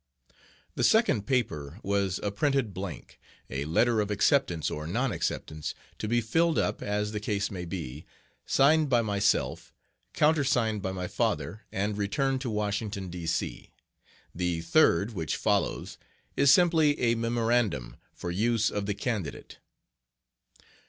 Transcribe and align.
The 0.73 0.83
second 0.83 1.27
paper 1.27 1.79
was 1.83 2.19
a 2.23 2.31
printed 2.31 2.73
blank, 2.73 3.19
a 3.51 3.65
letter 3.65 4.01
of 4.01 4.09
acceptance 4.09 4.71
or 4.71 4.87
non 4.87 5.11
acceptance, 5.11 5.75
to 5.99 6.07
be 6.07 6.21
filled 6.21 6.57
up, 6.57 6.81
as 6.81 7.11
the 7.11 7.19
case 7.19 7.51
may 7.51 7.65
be, 7.65 8.07
signed 8.43 8.89
by 8.89 9.03
myself, 9.03 9.75
countersigned 10.13 10.81
by 10.81 10.91
my 10.91 11.07
father, 11.07 11.67
and 11.71 11.95
returned 11.99 12.41
to 12.41 12.49
Washington, 12.49 13.09
D. 13.11 13.27
C. 13.27 13.69
The 14.33 14.61
third, 14.61 15.13
which 15.13 15.35
follows, 15.35 15.99
is 16.35 16.49
simply 16.51 16.99
a 16.99 17.13
memorandum 17.13 17.95
for 18.11 18.31
use 18.31 18.71
of 18.71 18.87
the 18.87 18.95
candidate. 18.95 19.59